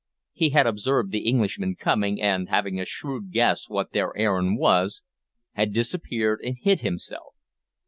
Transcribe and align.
He 0.33 0.49
had 0.49 0.65
observed 0.65 1.11
the 1.11 1.27
Englishmen 1.29 1.75
coming, 1.75 2.19
and, 2.19 2.49
having 2.49 2.79
a 2.79 2.85
shrewd 2.85 3.29
guess 3.31 3.69
what 3.69 3.91
their 3.91 4.17
errand 4.17 4.57
was, 4.57 5.03
had 5.51 5.73
disappeared 5.73 6.39
and 6.43 6.57
hid 6.59 6.79
himself. 6.79 7.35